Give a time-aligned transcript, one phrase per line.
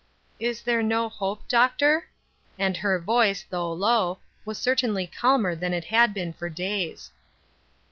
[0.39, 2.07] "Is there no hope, Doctor?
[2.57, 7.11] "and her voice though low, was certainly calmer than it had been for days.